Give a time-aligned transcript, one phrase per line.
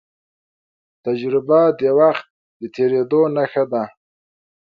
[1.05, 2.25] تجربه د وخت
[2.59, 3.83] د تېرېدو نښه ده.